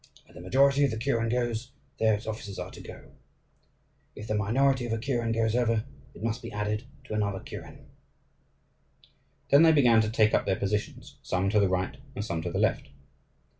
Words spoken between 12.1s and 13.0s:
and some to the left.